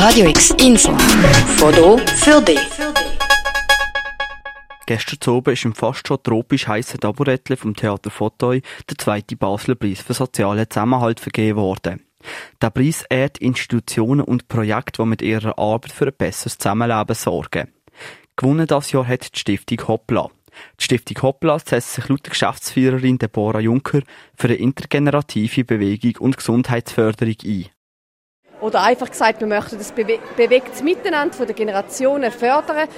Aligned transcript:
Radio 0.00 0.28
X 0.28 0.50
Info. 0.64 0.96
Foto 1.56 1.98
für 1.98 2.40
dich. 2.40 2.60
Gestern 4.86 5.34
oben 5.34 5.54
ist 5.54 5.64
im 5.64 5.74
fast 5.74 6.06
schon 6.06 6.22
tropisch 6.22 6.68
heißen 6.68 7.00
Taburettle 7.00 7.56
vom 7.56 7.74
Theater 7.74 8.08
Fotoy 8.08 8.62
der 8.88 8.96
zweite 8.96 9.34
Basler 9.34 9.74
Preis 9.74 10.00
für 10.00 10.14
sozialen 10.14 10.70
Zusammenhalt 10.70 11.18
vergeben 11.18 11.58
worden. 11.58 12.00
Der 12.62 12.70
Preis 12.70 13.06
ehrt 13.10 13.38
Institutionen 13.38 14.20
und 14.20 14.46
Projekte, 14.46 15.02
die 15.02 15.08
mit 15.08 15.20
ihrer 15.20 15.58
Arbeit 15.58 15.90
für 15.90 16.06
ein 16.06 16.16
besseres 16.16 16.58
Zusammenleben 16.58 17.16
sorgen. 17.16 17.72
Gewonnen 18.36 18.68
das 18.68 18.92
Jahr 18.92 19.08
hat 19.08 19.34
die 19.34 19.40
Stiftung 19.40 19.88
Hoppla. 19.88 20.30
Die 20.78 20.84
Stiftung 20.84 21.20
Hoppla 21.22 21.58
setzt 21.58 21.94
sich 21.94 22.08
laut 22.08 22.24
der 22.24 22.30
Geschäftsführerin 22.30 23.18
Deborah 23.18 23.58
Juncker 23.58 24.02
für 24.36 24.46
eine 24.46 24.58
intergenerative 24.58 25.64
Bewegung 25.64 26.18
und 26.20 26.36
Gesundheitsförderung 26.36 27.34
ein. 27.44 27.66
Oder 28.60 28.82
einfach 28.82 29.10
gesagt, 29.10 29.40
wir 29.40 29.46
möchten 29.46 29.78
das 29.78 29.92
bewe 29.92 30.18
bewegtes 30.36 30.82
Miteinander 30.82 31.46
der 31.46 31.54
Generationen 31.54 32.32
fördern. 32.32 32.88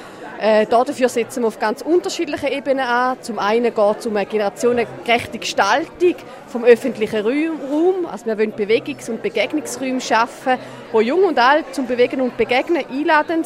Äh, 0.40 0.64
dafür 0.64 1.10
setzen 1.10 1.42
wir 1.42 1.48
auf 1.48 1.58
ganz 1.58 1.82
unterschiedlichen 1.82 2.48
Ebenen 2.48 2.86
an. 2.86 3.18
Zum 3.20 3.38
einen 3.38 3.74
geht 3.74 3.98
es 3.98 4.06
um 4.06 4.16
eine 4.16 4.24
generationengerechte 4.24 5.38
Gestaltung 5.38 6.14
vom 6.46 6.64
öffentlichen 6.64 7.26
Raum. 7.26 8.06
Also 8.10 8.24
wir 8.24 8.38
wollen 8.38 8.54
Bewegungs- 8.54 9.10
und 9.10 9.22
Begegnungsräume 9.22 10.00
schaffen, 10.00 10.56
wo 10.92 11.02
Jung 11.02 11.24
und 11.24 11.38
Alt 11.38 11.74
zum 11.74 11.86
Bewegen 11.86 12.22
und 12.22 12.38
Begegnen 12.38 12.84
einladen. 12.90 13.44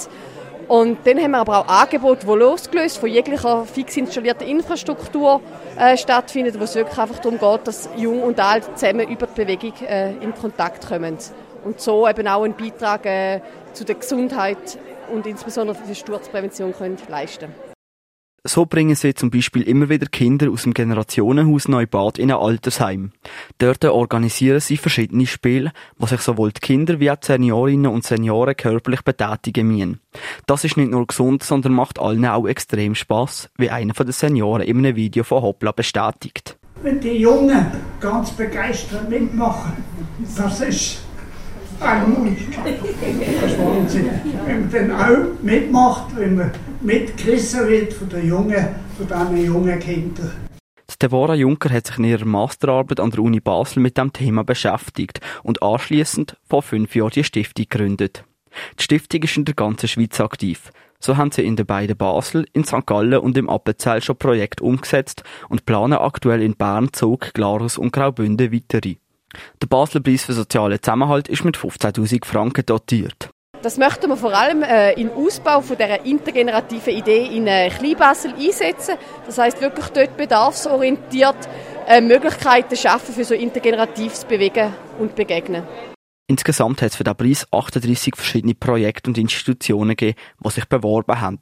Und 0.68 0.98
dann 1.04 1.18
haben 1.18 1.32
wir 1.32 1.38
aber 1.38 1.58
auch 1.58 1.68
Angebote, 1.68 2.26
die 2.26 2.32
losgelöst 2.32 2.98
von 2.98 3.08
jeglicher 3.08 3.64
fix 3.66 3.96
installierten 3.96 4.46
Infrastruktur 4.46 5.40
äh, 5.76 5.96
stattfinden, 5.96 6.58
wo 6.58 6.64
es 6.64 6.76
wirklich 6.76 6.96
einfach 6.96 7.18
darum 7.18 7.40
geht, 7.40 7.66
dass 7.66 7.88
Jung 7.96 8.22
und 8.22 8.38
Alt 8.38 8.78
zusammen 8.78 9.08
über 9.08 9.26
die 9.26 9.44
Bewegung 9.44 9.72
äh, 9.86 10.12
in 10.12 10.32
Kontakt 10.32 10.86
kommen 10.86 11.18
und 11.64 11.80
so 11.80 12.08
eben 12.08 12.26
auch 12.28 12.44
einen 12.44 12.56
Beitrag 12.56 13.06
äh, 13.06 13.40
zu 13.72 13.84
der 13.84 13.96
Gesundheit 13.96 14.78
und 15.12 15.26
insbesondere 15.26 15.76
für 15.76 15.86
die 15.86 15.94
Sturzprävention 15.94 16.72
können 16.72 16.96
leisten 17.08 17.52
so 18.46 18.66
bringen 18.66 18.94
sie 18.94 19.14
zum 19.14 19.30
Beispiel 19.30 19.62
immer 19.62 19.88
wieder 19.88 20.06
Kinder 20.06 20.50
aus 20.50 20.64
dem 20.64 20.74
Generationenhaus 20.74 21.66
Neubad 21.66 22.18
in 22.18 22.30
ein 22.30 22.36
Altersheim. 22.36 23.12
Dort 23.56 23.86
organisieren 23.86 24.60
sie 24.60 24.76
verschiedene 24.76 25.26
Spiele, 25.26 25.72
wo 25.96 26.06
sich 26.06 26.20
sowohl 26.20 26.52
die 26.52 26.60
Kinder 26.60 27.00
wie 27.00 27.10
auch 27.10 27.16
die 27.16 27.26
Seniorinnen 27.26 27.90
und 27.90 28.04
Senioren 28.04 28.54
körperlich 28.54 29.00
betätigen 29.00 29.68
müssen. 29.68 30.00
Das 30.46 30.62
ist 30.64 30.76
nicht 30.76 30.90
nur 30.90 31.06
gesund, 31.06 31.42
sondern 31.42 31.72
macht 31.72 31.98
allen 31.98 32.26
auch 32.26 32.46
extrem 32.46 32.94
Spaß, 32.94 33.48
wie 33.56 33.70
einer 33.70 33.94
von 33.94 34.04
den 34.04 34.12
Senioren 34.12 34.62
in 34.62 34.76
einem 34.76 34.94
Video 34.94 35.24
von 35.24 35.42
Hoppla 35.42 35.72
bestätigt. 35.72 36.58
Wenn 36.82 37.00
die 37.00 37.16
Jungen 37.16 37.72
ganz 37.98 38.30
begeistert 38.32 39.08
mitmachen, 39.08 39.72
das 40.36 40.60
ist 40.60 40.98
Wunsch. 41.80 42.40
Das 43.40 43.58
Wahnsinn. 43.58 44.10
Wenn 44.46 44.60
man 44.60 44.70
dann 44.70 44.90
auch 44.92 45.42
mitmacht, 45.42 46.16
wenn 46.16 46.36
man 46.36 46.50
mitgerissen 46.80 47.68
wird 47.68 47.92
von 47.92 48.08
den 48.08 48.28
jungen, 48.28 48.68
von 48.96 49.06
diesen 49.06 49.44
jungen 49.44 49.78
Kindern. 49.78 50.32
Deborah 51.04 51.34
Juncker 51.34 51.68
hat 51.68 51.86
sich 51.86 51.98
in 51.98 52.04
ihrer 52.04 52.24
Masterarbeit 52.24 52.98
an 52.98 53.10
der 53.10 53.20
Uni 53.20 53.38
Basel 53.38 53.82
mit 53.82 53.98
dem 53.98 54.12
Thema 54.14 54.42
beschäftigt 54.42 55.20
und 55.42 55.62
anschließend 55.62 56.38
vor 56.48 56.62
fünf 56.62 56.94
Jahren 56.94 57.10
die 57.10 57.24
Stiftung 57.24 57.66
gegründet. 57.68 58.24
Die 58.78 58.84
Stiftung 58.84 59.22
ist 59.22 59.36
in 59.36 59.44
der 59.44 59.54
ganzen 59.54 59.86
Schweiz 59.86 60.18
aktiv. 60.18 60.70
So 61.00 61.18
haben 61.18 61.30
sie 61.30 61.44
in 61.44 61.56
den 61.56 61.66
beiden 61.66 61.98
Basel, 61.98 62.46
in 62.54 62.64
St. 62.64 62.86
Gallen 62.86 63.18
und 63.18 63.36
im 63.36 63.50
Appenzell 63.50 64.00
schon 64.00 64.16
Projekte 64.16 64.64
umgesetzt 64.64 65.24
und 65.50 65.66
planen 65.66 65.98
aktuell 65.98 66.40
in 66.40 66.56
Bern, 66.56 66.90
Zug, 66.94 67.34
Glarus 67.34 67.76
und 67.76 67.92
Graubünden 67.92 68.50
weitere. 68.50 68.96
Der 69.62 69.66
Basler 69.66 70.00
Preis 70.00 70.24
für 70.24 70.32
sozialen 70.32 70.82
Zusammenhalt 70.82 71.28
ist 71.28 71.44
mit 71.44 71.56
15.000 71.56 72.24
Franken 72.24 72.66
dotiert. 72.66 73.30
Das 73.62 73.78
möchten 73.78 74.10
wir 74.10 74.18
vor 74.18 74.34
allem 74.34 74.62
äh, 74.62 74.92
im 74.92 75.10
Ausbau 75.10 75.62
von 75.62 75.78
dieser 75.78 76.04
intergenerativen 76.04 76.94
Idee 76.94 77.34
in 77.34 77.46
äh, 77.46 77.70
Kleinbasel 77.70 78.34
einsetzen. 78.34 78.96
Das 79.24 79.38
heißt 79.38 79.62
wirklich 79.62 79.86
dort 79.88 80.18
bedarfsorientiert 80.18 81.48
äh, 81.86 82.02
Möglichkeiten 82.02 82.76
schaffen 82.76 83.14
für 83.14 83.24
so 83.24 83.34
intergeneratives 83.34 84.26
Bewegen 84.26 84.74
und 84.98 85.14
Begegnen. 85.14 85.62
Insgesamt 86.26 86.82
hat 86.82 86.90
es 86.90 86.96
für 86.96 87.04
den 87.04 87.16
Preis 87.16 87.46
38 87.50 88.16
verschiedene 88.16 88.54
Projekte 88.54 89.08
und 89.08 89.18
Institutionen 89.18 89.96
gegeben, 89.96 90.18
die 90.44 90.50
sich 90.50 90.66
beworben 90.66 91.20
haben. 91.20 91.38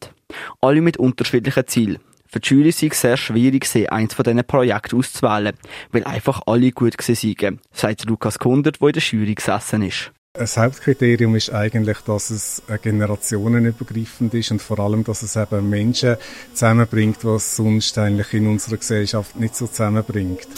Alle 0.61 0.81
mit 0.81 0.97
unterschiedlichen 0.97 1.67
Zielen. 1.67 1.99
Für 2.33 2.41
die 2.41 2.49
Jury 2.49 2.73
sei 2.73 2.87
es 2.87 2.99
sehr 3.03 3.19
schwierig, 3.19 3.69
eins 3.91 4.15
von 4.15 4.23
diesen 4.23 4.43
Projekten 4.45 4.97
auszuwählen, 4.97 5.55
weil 5.91 6.05
einfach 6.05 6.41
alle 6.47 6.73
gut 6.73 6.95
seien, 6.99 7.61
sagt 7.73 8.07
Lukas 8.07 8.39
Kundert, 8.39 8.81
der 8.81 8.89
in 8.89 8.93
der 8.95 9.03
Jury 9.03 9.35
gesessen 9.35 9.83
ist. 9.83 10.13
Das 10.33 10.57
Hauptkriterium 10.57 11.37
ist 11.37 11.53
eigentlich, 11.53 11.99
dass 11.99 12.31
es 12.31 12.63
generationenübergreifend 12.81 14.33
ist 14.33 14.51
und 14.51 14.63
vor 14.63 14.79
allem, 14.79 15.05
dass 15.05 15.23
es 15.23 15.37
eben 15.37 15.69
Menschen 15.69 16.17
zusammenbringt, 16.55 17.23
was 17.23 17.55
sonst 17.55 17.99
eigentlich 17.99 18.33
in 18.33 18.47
unserer 18.47 18.79
Gesellschaft 18.79 19.39
nicht 19.39 19.55
so 19.55 19.67
zusammenbringt. 19.67 20.49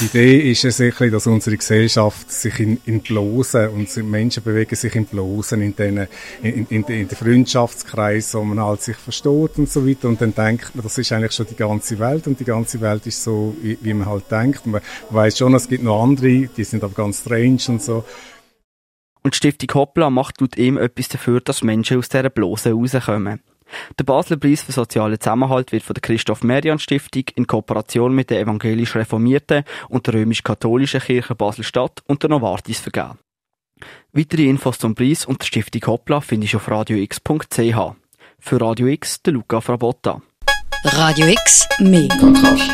Die 0.00 0.04
Idee 0.04 0.50
ist 0.52 0.64
es 0.64 0.76
sicher, 0.76 1.10
dass 1.10 1.26
unsere 1.26 1.56
Gesellschaft 1.56 2.30
sich 2.30 2.60
in, 2.60 2.80
in 2.86 3.00
Blosen 3.00 3.68
und 3.70 3.96
Menschen 4.08 4.44
bewegen 4.44 4.76
sich 4.76 4.94
in 4.94 5.06
Blosen, 5.06 5.60
in 5.60 5.74
den, 5.74 6.06
in, 6.40 6.66
in, 6.68 6.84
in 6.84 6.84
den 6.84 7.08
Freundschaftskreis, 7.08 8.32
wo 8.34 8.44
man 8.44 8.60
halt 8.60 8.80
sich 8.80 8.96
versteht 8.96 9.58
und 9.58 9.68
so 9.68 9.84
weiter. 9.84 10.06
Und 10.06 10.20
dann 10.20 10.32
denkt 10.32 10.76
man, 10.76 10.84
das 10.84 10.98
ist 10.98 11.10
eigentlich 11.10 11.32
schon 11.32 11.46
die 11.50 11.56
ganze 11.56 11.98
Welt 11.98 12.28
und 12.28 12.38
die 12.38 12.44
ganze 12.44 12.80
Welt 12.80 13.08
ist 13.08 13.24
so, 13.24 13.56
wie, 13.60 13.76
wie 13.80 13.92
man 13.92 14.06
halt 14.06 14.30
denkt. 14.30 14.66
Und 14.66 14.72
man 14.72 14.82
weiß 15.10 15.36
schon, 15.36 15.52
es 15.54 15.68
gibt 15.68 15.82
noch 15.82 16.00
andere, 16.00 16.46
die 16.46 16.64
sind 16.64 16.84
aber 16.84 16.94
ganz 16.94 17.22
strange 17.22 17.58
und 17.66 17.82
so. 17.82 18.04
Und 19.24 19.34
Stiftung 19.34 19.68
Hoppla 19.74 20.10
macht 20.10 20.40
laut 20.40 20.56
ihm 20.56 20.76
etwas 20.76 21.08
dafür, 21.08 21.40
dass 21.40 21.64
Menschen 21.64 21.98
aus 21.98 22.08
dieser 22.08 22.30
Blase 22.30 22.70
rauskommen. 22.72 23.40
Der 23.98 24.04
Basler 24.04 24.36
Preis 24.36 24.62
für 24.62 24.72
sozialen 24.72 25.20
Zusammenhalt 25.20 25.72
wird 25.72 25.82
von 25.82 25.94
der 25.94 26.00
Christoph 26.00 26.42
Merian 26.42 26.78
Stiftung 26.78 27.24
in 27.34 27.46
Kooperation 27.46 28.14
mit 28.14 28.30
der 28.30 28.40
evangelisch 28.40 28.94
Reformierten 28.94 29.64
und 29.88 30.06
der 30.06 30.14
römisch-katholischen 30.14 31.00
Kirche 31.00 31.34
Basel-Stadt 31.34 32.02
und 32.06 32.22
der 32.22 32.30
Novartis 32.30 32.80
vergeben. 32.80 33.18
Weitere 34.12 34.48
Infos 34.48 34.78
zum 34.78 34.94
Preis 34.94 35.24
und 35.24 35.40
der 35.40 35.46
Stiftung 35.46 35.82
Hoppla 35.86 36.20
findest 36.20 36.54
du 36.54 36.56
auf 36.58 36.68
radiox.ch. 36.68 37.94
Für 38.40 38.60
Radio 38.60 38.86
X, 38.86 39.22
der 39.22 39.34
Luca 39.34 39.60
Frabotta. 39.60 40.22
Radio 40.84 41.26
X, 41.26 41.68
mehr 41.80 42.08
Kontrast. 42.20 42.70